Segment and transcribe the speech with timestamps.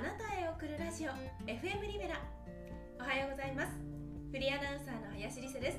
[0.00, 1.12] あなたへ送るラジオ
[1.44, 2.16] FM リベラ。
[2.98, 3.76] おはようございます。
[4.32, 5.78] フリーアナウンサーの林理瀬です。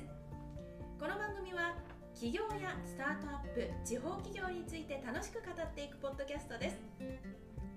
[0.94, 1.74] この番組は
[2.14, 6.78] 企業やスタートアップ地方企業について楽しく語っていくポッドキャストです。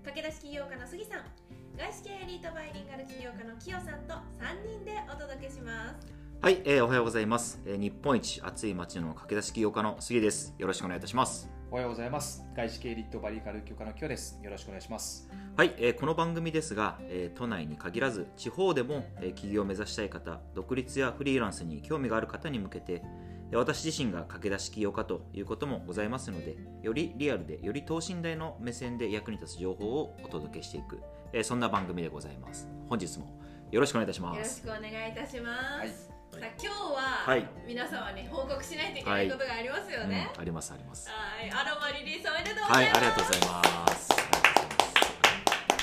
[0.05, 1.26] 駆け出し起業家の杉さん
[1.73, 6.25] 外資系エリートバイリンガル起業家のキヨさんと3人でお届けします。
[6.46, 10.54] はい、えーおはようございます、えー日本一暑い街の駆け出し起業家の杉です。
[10.59, 11.50] よろしくお願いいたします。
[11.71, 12.45] おはようございます。
[12.55, 14.40] 外資系リットバリカル教科のキョです。
[14.44, 15.27] よろしくお願いします。
[15.58, 23.02] はい、えーこの番組ですが、えー都内に限らず地方でも、えー起業を目指したい方独立やフリーランスに興味がある方に向けて
[23.49, 31.02] えー私自身が駆け出し起業家ということもございますのでよりリアルでより等身大の目線で役に立つ情報をお届けしていく、
[31.34, 32.68] えーそんな番組でございます。
[32.88, 33.35] 本日も
[33.71, 42.98] よろしくお願いいたしまよろしすくお願いいたします、はいさあ今日は、はい皆様に報告しないといけないことがありますよね、うんありますありますはい、アロマリリースおめでとうござはいい、ます。
[42.98, 44.09] ありがとうございます。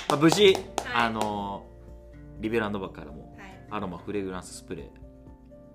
[0.09, 0.57] まあ、無事、
[0.95, 1.67] あの
[2.41, 3.59] リベランドバからもはい。
[3.71, 4.87] アロマフレグランススプレー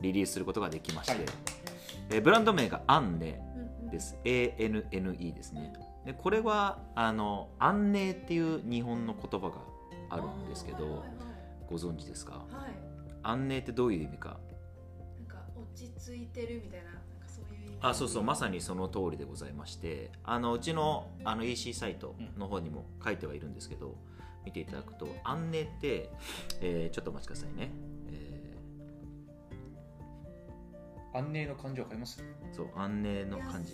[0.01, 1.25] リリースすることができまして、はい
[2.09, 4.15] えーブランド名がアンネうんうんです。
[4.23, 5.73] ANNE ですね。
[6.05, 9.55] でこれはあのアンネっていう日本の言葉が
[10.09, 11.01] あるんですけど、はいはい
[11.69, 12.33] ご存知ですか？
[12.33, 12.71] はい、はい
[13.23, 14.37] アンネってどういう意味か？
[15.77, 17.77] ち着いてるみたいな、なんかそういう意味。
[17.81, 23.95] あそうそうまさにその通りでございましてあのうちのあの EC サイトの方にも書いてはいるんですけど、
[24.45, 26.09] 見ていただくと「安寧」って、
[26.61, 27.69] えーちょっとお待ちくださいね、
[28.11, 28.57] え
[31.13, 32.21] 安寧の感情わかります？
[32.21, 33.73] ーそう安寧の漢字、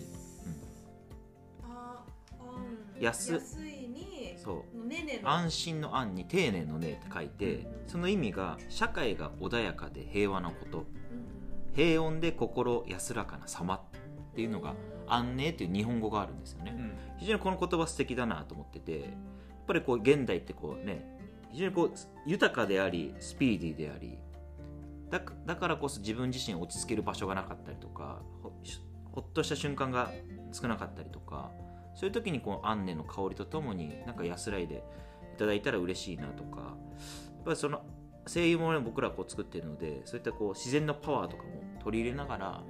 [1.62, 2.04] あ、
[2.38, 2.42] あ
[2.98, 3.02] ん。
[3.02, 4.34] 安安いに。
[4.36, 5.30] そうねねの。
[5.30, 10.86] 安心の安に丁寧の寧って書いてその意味が社会が穏やかで平和なことうん
[11.74, 13.80] 平穏で心安らかな様っ
[14.34, 14.74] ていうのが
[15.06, 16.92] 安寧っていう日本語があるんですよね、うん。
[17.18, 19.10] 非常にこの言葉素敵だなと思っててやっ
[19.66, 21.06] ぱりこう現代ってこうね
[21.52, 21.90] 非常にこう
[22.26, 24.18] 豊かでありスピーディーであり
[25.10, 28.22] だかだからこそ自分自身を落ち着ける場所がなかったりとか
[29.12, 30.10] ほっとした瞬間が
[30.52, 31.50] 少なかったりとか
[31.94, 34.82] そういう時にこう安寧の香りとともになんか安らいで
[35.34, 37.82] いただいたら嬉しいなとかやっぱりその
[38.26, 41.50] 声優もね僕らこう作ってるのでそういったこう自然のパワーとかも
[41.82, 42.62] 取り入れながら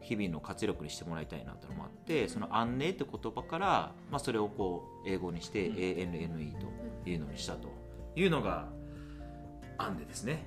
[0.00, 5.76] 日々の活力にしてもらいたいなというのもあってその「安寧」って言葉から、まあ、それをこう英語にしてうん。
[5.76, 6.56] ANNE
[7.04, 7.68] というのにしたと
[8.16, 8.68] いうのが
[9.78, 10.46] 「安寧」ですね。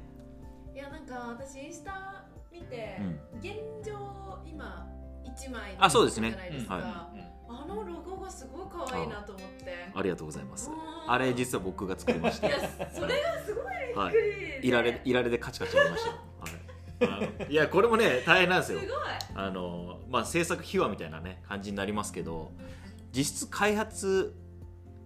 [0.74, 3.40] いや、なんか私インスタ見て、うん。
[3.40, 4.88] 現状今
[5.24, 6.32] 一枚あそうですね。
[6.32, 6.52] じゃない。
[6.52, 6.76] ですか。
[6.76, 7.14] は
[7.62, 9.92] あのロゴがすごい可愛いなと思って。
[9.94, 12.58] ありがとうございますうんあれ実は僕が作りましたいや、
[12.94, 14.60] それがすごいびっはいくりで。
[14.64, 16.04] いられいられでカチカチやりまし
[17.00, 18.98] たよ、はい、いやこれもね大変なんですよすごい。
[19.36, 22.52] あのまあ制作秘話みたいなね感じになりますけど
[23.12, 24.36] 実質開発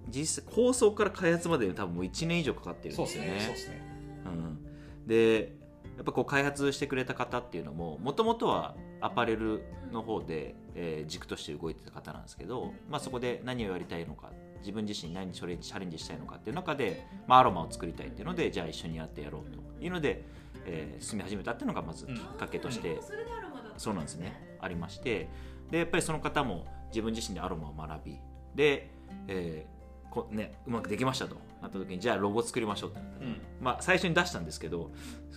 [0.10, 3.48] 実質構想から開発までに多分もう1年以上かかってるんそうでよねですすね。
[3.48, 3.82] そうですね。
[4.26, 5.54] うん、で
[5.98, 20.24] やっぱこう開発してくれた方っていうのももともとはアパレルの方で、えー軸として動いてた方なんですけど、まあ、そこで何をやりたいのか自分自身に何にチャレンジしたいのかっていう中で、まあ、アロマを作りたいっていうのでじゃあ一緒にやってやろうというので、
[20.66, 25.30] えー進み始めたっていうのがまずきっかけとして、あそうなんですねありまして
[25.72, 28.18] でやっぱりその方も自分自身でアロマを学び
[28.56, 28.90] で、
[29.28, 29.78] えー
[30.10, 33.42] こね、うまくできましたとなった時にじゃあロゴ作りましょうってなったら、うん。
[33.62, 34.90] まあ、最初に出したんですけど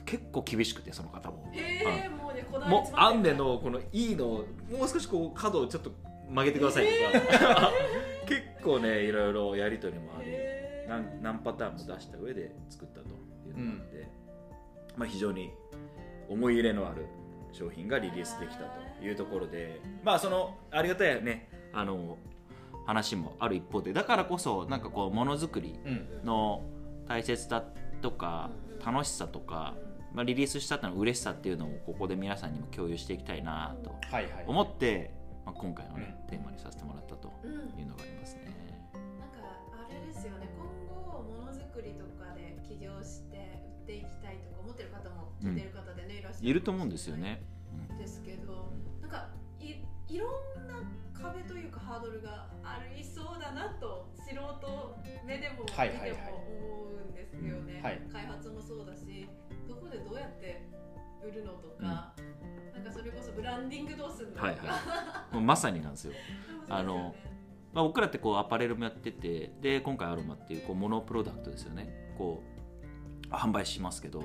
[0.06, 1.50] 結構厳しくてその方も。
[1.52, 2.19] へえ、もうね、こだわり
[2.68, 5.90] もうアンネのこのいいのをもう少しこう角をちょっと
[6.28, 7.72] 曲げてくださいとか、
[8.26, 10.88] 結構ねいろいろやり取りもありへー。
[10.88, 13.08] 何何パターンも出した上で作ったと
[13.46, 14.08] いうのがあって、
[14.96, 15.52] まあ、非常に
[16.28, 17.06] 思い入れのある
[17.52, 22.18] 商品がリリースできたというところでまあそのありがたいねあの
[22.86, 26.24] 話もある一方でだからこそなんかこうものづくりうん。
[26.24, 26.62] の
[27.08, 27.64] 大切さ
[28.02, 28.50] とか
[28.84, 29.74] 楽しさとか、
[30.12, 34.44] まあ、リリースしたっての嬉しさっていうのをここで皆さんにも共有していきたいなとはいはい。
[34.46, 35.14] 思って、
[35.46, 36.26] まあ、今回のね、うん。
[36.28, 37.50] テーマにさせてもらったとうん。
[37.78, 38.42] いうのがありますね。
[38.92, 39.38] なんか
[39.86, 40.48] あれですよね。
[40.56, 46.54] 今後ものづくりとかで起業して売っていきたいとか思ってる方も聞いてる方でね、いらっしゃるい。
[46.54, 47.42] ると思うんですよね。
[47.98, 49.28] ですけどなんか
[49.60, 49.74] い
[50.12, 50.82] いろんな
[51.14, 54.96] 壁というかハードルがありそうだなと素人
[55.26, 56.10] 目でも見てはいはいはい。
[56.12, 56.18] も
[61.40, 64.60] るのとか、なんかそれこそブランディングどうするのとか、はいは
[65.32, 65.34] い。
[65.34, 66.12] もうまさになんですよ。
[66.68, 67.14] あの
[67.72, 72.12] まあ、僕らってこうアパレルもやっててで今回アロマっていうこうモノプロダクトですよね。
[72.18, 72.42] こ
[73.28, 74.24] う販売しますけど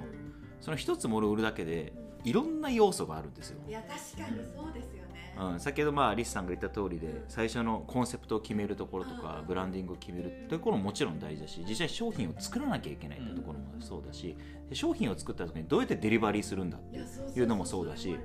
[0.61, 3.59] その一つものを売るだけでいろんな要素があるんですよ。
[3.67, 5.04] いや確かにそうですよね
[5.37, 14.35] うん、先ほどまあリスさんが言った通りで、最初のコンセプトを決めるところとか、ブランディングを決めるところももちろん大事だし実際商品を作らなきゃいけないってところもそうだし、
[14.73, 18.17] 商品を作った時にどうやってデリバリーするんだっていうのもそうだし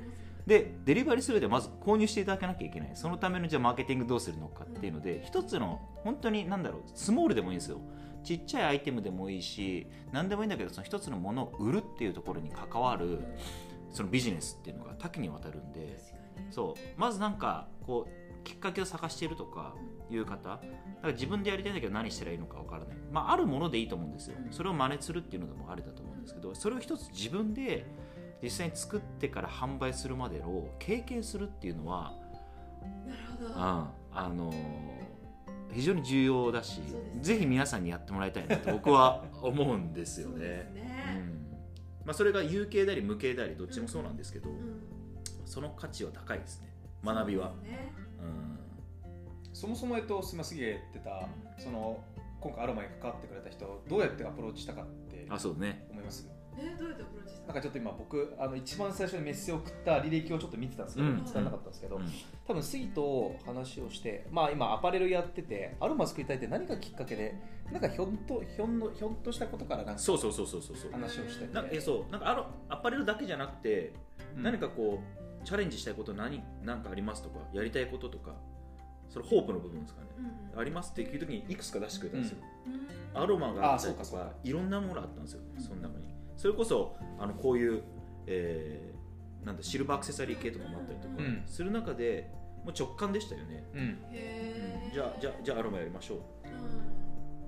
[0.46, 2.90] でデリバリーするでまず購入していただかなきゃいけない。
[2.94, 7.80] そのためのじゃマーケティングどうするのかっていうので、一つの本当に何だろうスモールでもいいんですよ。
[8.22, 13.24] ちっちゃいアイテムでもいいし何でもいいんだけどその一つのものを売るっていうところに関わる
[13.90, 15.98] そのビジネスっていうのが多岐にわたるんで
[16.50, 17.00] そう。
[17.00, 19.74] まずなんかこうきっかけを探しているとか
[20.10, 20.62] いう方だか
[21.02, 24.36] ら自分でやりたいんだけど何したらいいのかわからない、まあ、あるものでいいと思うんですよ。
[24.44, 24.52] うん。
[24.52, 27.86] それを真似するっていうのでもありだと思うんですけどそれを一つ自分で
[28.42, 32.14] 実際に作ってから販売するまでの経験するっていうのは、
[33.06, 33.48] なるほど。
[33.48, 34.54] うん、あの
[35.72, 36.86] 非常に重要だしね。
[37.20, 40.70] ぜひ皆さんにやってもらいたいなと僕は思うんですよね。
[40.74, 41.16] ね。
[41.18, 42.06] うん。
[42.06, 44.89] まあ、それが有形であり無形でありどっちもそうなんですけど、うん
[45.50, 46.72] その価値は高いですね。
[47.04, 47.48] 学びは。
[47.62, 48.58] ねうん。
[49.52, 52.02] そもそも、えっと、すみません、次言ってた、その、
[52.40, 55.86] 今回アロマに関わってくれた人、どうやってアプローチしたかってあそうね。
[55.90, 56.26] 思います？
[56.58, 61.16] えどうやってアプローチしたなんかちょっと今僕あの一番最初にメッセージを送った履歴をちょっと見てたんですけど、うん。
[61.16, 62.12] 見つからなかったんですけど、うん。
[62.46, 67.34] 多分杉と話をして、まあ、今アパレルやっててアロマ作りたいって何がきっかけで
[67.72, 70.92] なんかひょんとひょんのひょんとしたことからなんかそうそうそうそうそうそう。
[70.92, 71.54] 話をしてて。
[71.54, 72.12] なんかえそう。
[72.12, 73.92] なんかあのアパレルだけじゃなくて、
[74.36, 74.42] うん。
[74.42, 78.34] 何かこうチャレンジしたいこと何何かありますとかやりたいこととか
[79.08, 82.38] それホープの部分ですかね、うんありますっていう時にいくつか出してくれたんですよ、
[83.14, 83.22] うん。
[83.22, 85.62] アロマがあったりとかいろんなものがあったんですよ、うん。
[85.62, 86.12] その中に。
[86.36, 87.82] それこそあのこういう、
[88.26, 89.00] えー
[89.46, 91.42] なんだシルバーアクセサリー系とかもあったりとかうん。
[91.46, 92.30] する中で
[92.64, 93.98] もう直感でしたよね、うん、
[94.92, 96.39] じゃあじゃあじゃあアロマやりましょう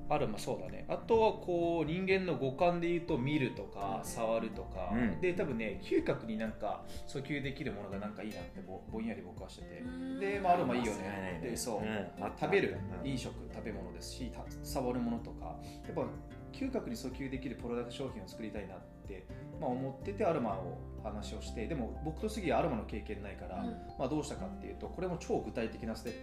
[0.09, 0.85] アロマそうだね。
[0.89, 5.21] あとはこう人間の五感で言うと見るとか触るとか、うん。
[5.21, 10.21] で多分ね嗅覚になんか訴求できるものがなんかいいなってぼぼんやり僕はしてて、うん。
[10.21, 11.41] で、まあ、アロマいいよね。
[11.43, 11.51] ね。
[11.51, 12.31] でそう、うん。
[12.39, 12.77] 食べる。
[13.03, 13.09] うん。
[13.09, 15.57] 飲食食べ物ですした触るものとか。
[15.87, 16.07] やっぱ
[16.53, 18.79] 嗅覚に訴求できるプロダクト商品を作りたいなっ
[19.09, 19.27] て、
[19.59, 23.71] まあ、思っててアロマを話をしてでも僕と杉はアロマの経験ないから、うん。
[23.99, 26.19] まあ、どうしたかっていうとこれも超具体的なステップ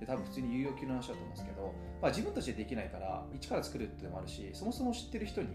[0.00, 5.48] で多分普通に有用級の話だと思うんですけど、まあ、自分たちでできないから一から作るっていうのもあるしそもそも知ってる人に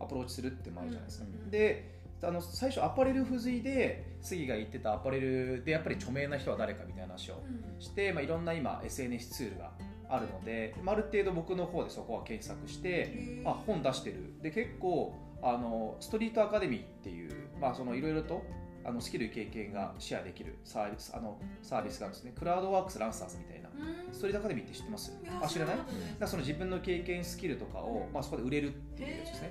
[0.00, 7.80] アプローチするっていうのもあるじゃないですか、うんであの最初アパレル付随で杉が言ってたアパレルでやっぱり著名な人は誰かみたいな話をうん。
[7.80, 9.72] して、まあ、いろんな今 SNS ツールが
[10.08, 14.32] あるので、まあ、ある程度僕の方でそこは検索してあ本出してる。
[14.42, 18.42] で結構あのストリートアカデミーっていう、まあ、そのいろいろと
[18.86, 22.32] あのスキル経験がシェアできるサービスあのサービスがあるんですね。
[22.38, 23.68] クラウドワークスランサーズみたいな。
[23.68, 24.14] うん。
[24.14, 25.12] ストリートアカデミーって知ってます？
[25.42, 25.76] あ知らない？
[25.76, 25.90] だか
[26.20, 29.50] らその自分の経験スキルとかを、まあ、そこで売れるっていうやつですね。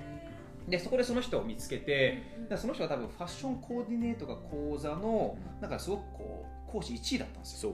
[0.68, 7.72] でそこでその人を見つけてうその人は多分ファッションコーディネートが講座のなんかすごくこう講師1位だったんですよ。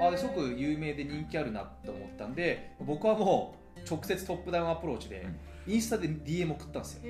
[0.00, 5.26] あですごく有名で人気あるなと思ったんで僕はもう直接トップダウンアプローチで
[5.66, 7.02] インスタで DM 送ったんですよ。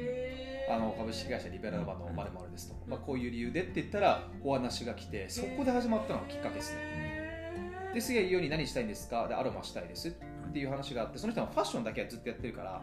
[0.71, 2.91] あの株式会社リベラルバのまるまるですと、うん。
[2.91, 7.91] まあ、こういう理由でって言ったらお話が来てそこで始まったのがきっかけですね。
[7.93, 9.29] で杉谷ように何したいんですか？
[9.29, 10.09] でアロマしたいです。
[10.09, 10.13] っ
[10.53, 12.81] ていう話があってその人はファッションだけはずっとやってるからや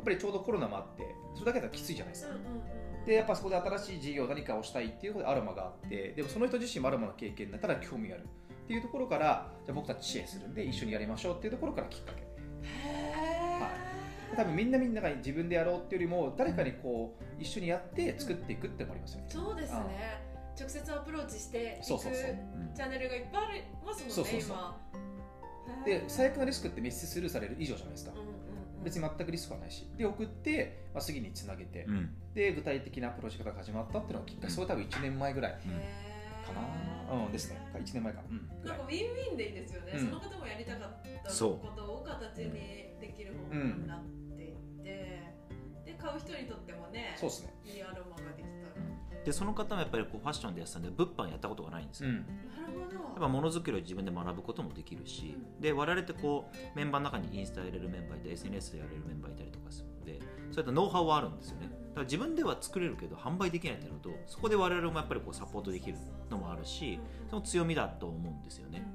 [0.00, 2.34] っぱりちょうどコロナもあってそれだけだときついじゃないですか。
[3.06, 12.99] でやっぱそこで新しい事業何かをしたいっていうことでアロマがあってでもその人自身もアロマの経験だったら興味あるっていうところからじゃあ僕たち支援するんで一緒にやりましょうっていうところからきっかけへー
[14.36, 20.30] 多分みんなみんなが自分でやろうっていうよりも誰かにこう一緒にやって作っていくってのもありますよね、そうですね。
[20.58, 22.30] 直接アプローチしていくそうそうそう。
[22.30, 22.74] うん。
[22.74, 24.56] チャンネルがいっぱいありますもんねそうそうそう。
[24.56, 25.84] 今。
[25.84, 28.12] で最悪のリスクってメッセスルーされる以上じゃないですか。
[28.12, 28.84] うんうんうん。
[28.84, 29.88] 別に全くリスクはないし。
[29.96, 32.10] で送って、まあ、次につなげて、うん。
[32.34, 35.52] で具体的なプロジェクトが始まったっていうのがきっかけそれ多分1年前ぐらい。
[35.52, 35.58] か
[36.52, 37.24] な。
[37.24, 37.60] うんですね。
[37.74, 38.22] 1年前か。
[38.28, 38.66] うん。
[38.66, 40.06] なんかウィンウィンでいいですよね、うん。
[40.06, 42.52] その方もやりたかったそうことを形に
[43.00, 44.19] できる方法になって
[46.00, 47.54] 買う人にとってもねそうですね。
[47.64, 52.16] いいアロマができたら、でその方もやっぱりこうファッションでやってたんで物販やったことがないんですよ、うん。
[52.16, 52.26] なる
[52.72, 52.94] ほど。
[52.94, 55.60] やっぱものづくりを自分で学ぶこともできるし、うん。
[55.60, 61.68] で我々ってこうメンバーの中にインスタやれるメンバーいて SNS でやれるメンバーいたりとかするのでそういったノウハウはあるんですよね。
[61.68, 65.98] だから自分では作れるけど販売できないってなるとそこで我々もやっぱりこうサポートできる
[66.30, 68.86] のもあるしその強みだと思うんですよね。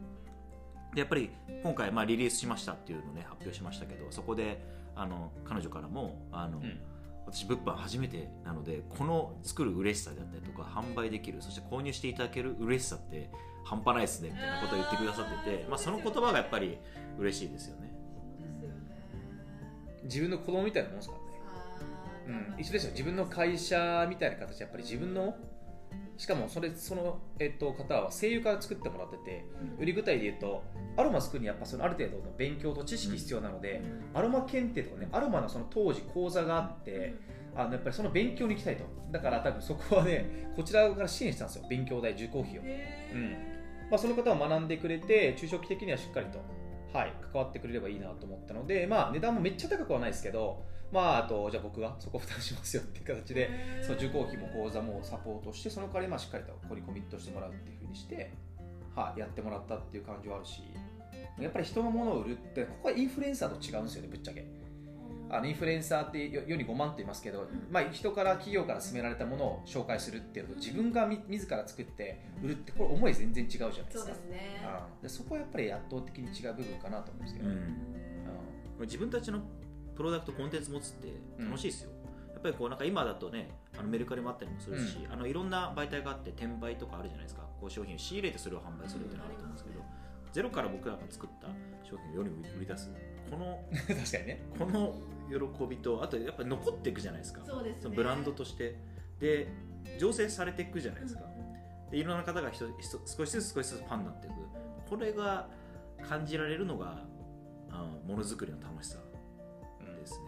[0.93, 1.29] でやっぱり
[1.61, 6.79] 今回まあリリースしましたっていうのをね発表しましたけどそこであの彼女からもあの、うん
[7.25, 13.29] 私物販初めてなのでこの作る嬉しさであったりとか販売できるそして購入していただける嬉しさって
[13.63, 16.77] 半端ないですねみたいなことを言ってくださっててまあ、その言葉がやっぱり
[17.17, 17.91] 嬉しいですよね。
[18.37, 18.75] そうですよね。
[20.03, 21.15] 自分の子供みたいなもんですか
[22.27, 22.45] らね。
[22.55, 25.35] うん、一緒ですよ自分の会社みたいな形でやっぱり自分の
[26.17, 29.45] しかもそれその、えっと、方は声優から作ってもらってて
[29.77, 29.81] うん。
[29.81, 30.63] 売り具体で言うと
[30.97, 33.81] アロマ作るにやっぱそのある程度の勉強と知識必要なので、
[34.13, 37.15] アロマ検定とかねアロマのその当時講座があって、
[37.55, 38.83] あのやっぱりその勉強に行きたいと。
[39.11, 41.65] だから多分そこはねこちらから支援したんですよ。
[41.69, 43.31] 勉強代受講費を、うん。
[43.91, 46.39] まあ、その方は学んでくれて中長期的にはしっかりと、
[46.95, 53.49] はい、関わってくれればいいなと思ったので、まあ、値段もめっちゃ高くはないですけど、まあ、あとじゃあ僕がそこ負担しますよっていう形で
[53.81, 58.31] その受講費も講座もサポートしてその代わりまあしっかりとここにコミットしてもらうっていうふうにして、
[58.95, 60.61] はい、やってもらったっていう感じはあるし
[61.37, 64.45] やっぱり人のものを売るってここはインフルエンサーと違うんですよねぶっちゃけ
[65.29, 73.99] あのインフルエンサーって世世に5万と言いますけど、まあ、人から企業から勧められたものを紹介するっていうのと自分がみ自ら作って売るってこれ思い全然違うじゃないですか。
[73.99, 74.61] そうですね。
[74.97, 75.01] うん。
[75.01, 77.55] でそこはやっぱり圧倒的に違う部分かなと思うんですけど、うん。
[77.55, 78.81] うん。
[78.81, 79.41] 自分たちの
[79.95, 81.07] プロダクトコンテンツ持つって
[81.39, 81.91] 楽しいですよ、
[82.33, 87.43] やっぱりこうなんか今だとねあのメルカリもあったりもするし、あのいろんな媒体があって転売とかあるじゃないですか。
[87.59, 89.79] こう商品を仕入れてそれを販売するっていうのがあると思うんですけど、
[90.33, 91.47] ゼロから僕らが作った
[91.89, 92.91] 商品を世に売り出す
[93.29, 94.41] この 確かにね。
[94.57, 94.95] この
[95.29, 97.41] 喜びとあとやっぱり残っていくじゃないですか。
[97.45, 97.81] そうですね。
[97.81, 98.75] そのブランドとして。
[99.19, 99.47] で
[99.97, 101.21] 醸成されていくじゃないですか、
[101.89, 104.35] でいろんな方が人人少しずつ少しずつファンになっていく。
[104.89, 105.47] これが
[106.07, 107.05] 感じられるのが
[107.71, 108.99] あものづくりの楽しさ
[109.99, 110.25] ですね。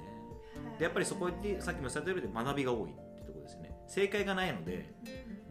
[0.77, 3.75] でやっぱりそこでさっきも言ったように学びが多いってところですよね。
[3.87, 4.93] 正解がないので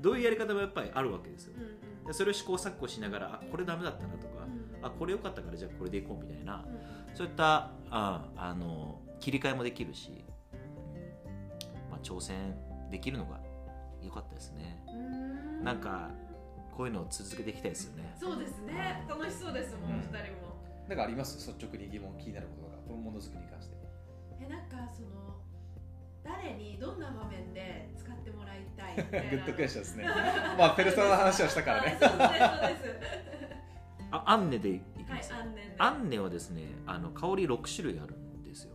[0.00, 1.54] どういうやり方もやっぱりあるわけですよ。
[1.56, 1.64] うんう
[2.04, 2.06] ん。
[2.06, 12.54] でそれを試行錯誤しながらあこれダメだったなとかうんあこれ良かったからじゃあこれでいこうみたいなうんそういったああの切り替えもできるし、うんまあ、挑戦
[12.90, 13.40] できるのが
[14.02, 14.84] 良かったですね。
[14.86, 15.64] うん。
[15.64, 16.10] なんか
[16.76, 18.14] こういうのを続けていきたいですよね。
[18.20, 19.02] そうですね。
[19.08, 19.96] 楽しそうですもん、うん。
[20.00, 20.12] 二人
[20.44, 20.54] も。
[20.88, 21.38] なんかあります？
[21.50, 23.76] 率直に疑問気になることがこのものづくりに関して。
[24.38, 25.40] えなんかその
[26.22, 29.30] 誰にどんな場面で使ってもらいたいみたいな。
[29.32, 30.04] グッドクエスチョンですね。
[30.58, 31.88] まあ ペルソナの話をしたからね。
[31.88, 33.56] はいそうですそうです。
[34.12, 38.72] あアンネでいきはいます、安念でアンネはですねあの香り6種類あるんですよ。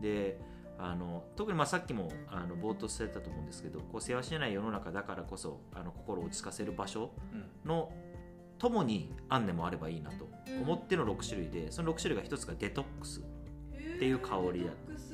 [0.00, 0.38] で
[0.78, 7.44] あの特にまあさっきもあの冒頭されたと思うんですけどこう世話しない世の中だからこそあの心を落ち着かせる場所うん。
[7.64, 7.90] の
[8.58, 10.28] ともにアンネもあればいいなと
[10.62, 13.22] 思っての6種類でその6種類が1つがデトックスっ
[13.98, 14.66] ていう香り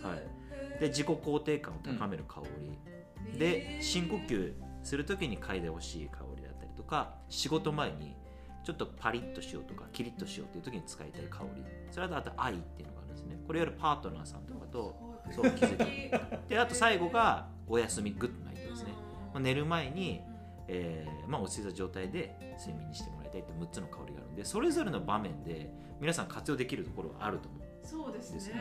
[0.03, 0.09] だ。
[0.09, 0.43] はい。
[0.81, 8.17] で自己肯定感を高める香り、で深呼吸する時に嗅いでほしい香りだったりとか仕事前に
[8.65, 11.63] ちょっとパリッとしようとかキリッとしようっていう時に使いたい香り。
[11.91, 13.39] それとあと愛っていうのがあるんですね。
[13.47, 18.93] これいわゆるパートナーさんとかとそう気づきであと最後がお休みグッドナイトですね、
[19.33, 20.21] まあ、寝る前に、
[20.69, 28.55] えーまあ、落ち着いた状態で睡眠にしてもらいたいって6つの香りがあるんでそれぞれの場面で皆さん活用できるところがあると思うそうですねですね。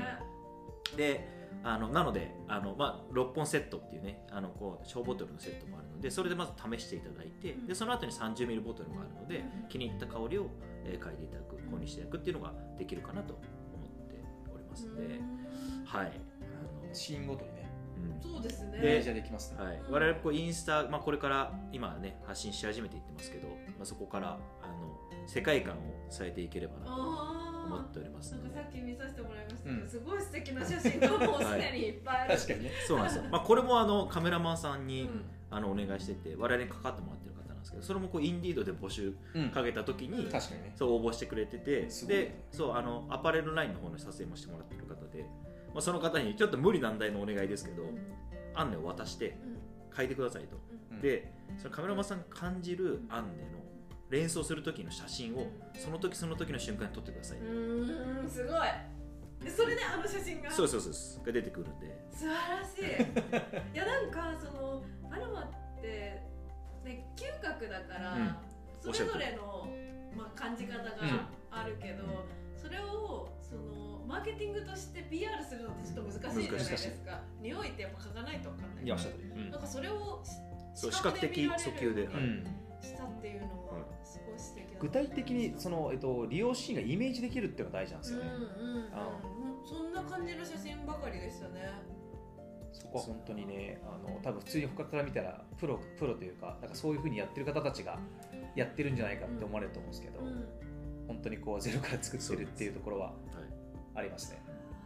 [0.97, 9.69] であのなのであの、まあ、6本セットっていうねあのこう小ボトルのセットもあるのでそれでまず試していただいてでその後に 30ml ボトルもあるのでうん。
[9.69, 10.47] 気に入った香りを、
[10.85, 15.19] えー嗅いでいただく購入していただくっていうのができるかなと思っておりますので、
[15.85, 16.05] はい。
[16.07, 17.55] あのシーンごとにね。
[17.55, 17.60] うん
[18.21, 18.77] そうですね。
[18.77, 23.53] イメージはできますね、はい、我々こうインスタ、まあ、これから今ね発信し始めていってますけど、ま
[23.83, 25.77] あ、そこからあの世界観を
[26.09, 29.87] 伝えていければなと思あっておりますなんかさっき見させてもらいましたけど、うん。
[29.87, 32.71] すごい素敵な写真がもうすでにいっぱいある、確かにね。
[32.87, 35.25] そうなんですよ、まあ、これもあのカメラマンさんに、うん。
[35.53, 39.49] あのお願いしてて我々にかかってもらってる方なんですけどそれもこうインディードで募集うん。
[39.49, 40.73] かけた時に、確かにね。
[40.75, 41.87] そう応募してくれててね。
[42.07, 45.25] でそうあのアパレルラインの方の撮影もしてもらってる方で、
[45.73, 47.83] まあ、その方にちょっと無理難題のお願いですけど、
[48.53, 49.37] アンネを渡して
[49.95, 50.57] 書いてくださいと、
[50.91, 51.01] うん。
[51.01, 53.49] でそのカメラマンさんが感じるアンネの
[54.09, 58.59] 連想する時の写真をその時その時の瞬間に撮ってください、うーんすごい。
[59.43, 60.51] でそれであの写真が。
[60.51, 60.89] そうそうそ
[61.21, 62.07] うが出てくるんで。
[62.11, 63.73] 素晴らしい。
[63.73, 66.21] いやなんかそのアロマって、
[66.83, 68.35] ね、嗅覚だから、うん。
[68.79, 69.67] それぞれの、
[70.15, 70.91] まあ、感じ方が
[71.51, 72.03] あるけど、
[72.55, 77.21] それをそのマーケティングとして PR するのってちょっと難しいじゃないですか。
[77.41, 78.83] 匂いってやっぱ嗅がないと分かんない。
[78.83, 80.21] いやうんなんかそれを
[80.75, 82.43] 視覚的訴求ではいうん。
[82.81, 88.85] したっていうのははいすごい素敵だな具体的にその、えっと、利用シーンがイメージできるっていうのが大事なんですよね、うんうん
[89.63, 91.71] そんな感じの写真ばかりでしたね。
[92.73, 97.99] そこは本当にねあの多分普通に他から見たらプロプロというかなんかそういうふうにやってる方たちが
[98.55, 100.45] やってるんじゃないかって思われると思うんですけど、うん。
[101.07, 103.15] 本当にこうゼロから作ってるっていうところははい
[103.95, 104.41] ありますね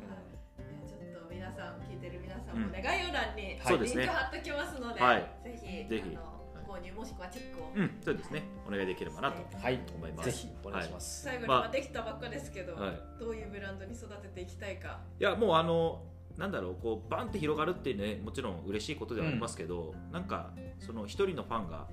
[0.07, 0.87] はい。
[0.87, 5.29] ちょっと皆さん聞いてる皆さんもね、うん概要欄にリンク貼っときますので、はい。
[5.43, 6.15] ぜひぜひ。
[6.15, 6.35] あの
[6.67, 8.43] 購入もしくはチェックを、うんそうですね。
[8.67, 9.79] お願いできればなとはい。
[9.95, 10.31] 思います。
[10.31, 12.99] ぜひお願いします、最後にまあまあできたばっかですけど、はい。
[13.19, 14.99] どういうブランドに育てていきたいか。
[15.19, 16.01] いやもうあの
[16.37, 21.87] なんだろうこうバンって広がるってねもちろん嬉しいことではありますけど、なんかその一人のファンが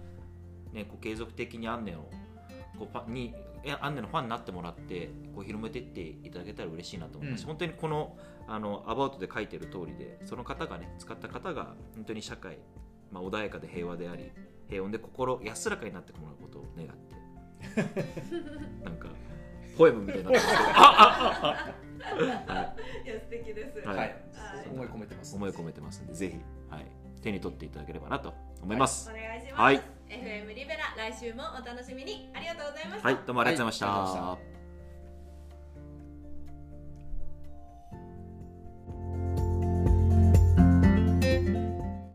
[0.73, 2.09] ね、こう継続的にアンネの
[2.79, 7.47] こうファンにえアンネのファンになってもらってこう広めていっていただけたら嬉しいなと思います、うん。
[7.49, 8.17] 本当にこの
[8.49, 12.59] あのアバウトで書いてる通りでその方がね使った方が本当に社会、
[13.11, 14.33] まあ、穏やかで平和であり
[14.69, 17.23] 平穏で心安らかになってもらうことを願って。
[18.85, 19.09] なんか
[19.79, 20.69] ポエムみたいになってますけど。
[20.69, 21.75] ああ
[22.49, 23.09] あはい。
[23.09, 23.79] や素敵です。
[23.87, 23.97] はい。
[23.97, 24.07] はい。
[24.07, 24.17] はい。
[24.71, 25.37] 思い込めてます。
[25.37, 26.87] 思い込めてますんでぜひ、はい、
[27.23, 29.11] 手に取っていただければなと思います。
[29.11, 32.31] お願いします、はい FM リベラ来週もお楽しみに。
[32.35, 34.21] ありがとうございました、はい、どうもありがとうございました。
[34.21, 34.62] はい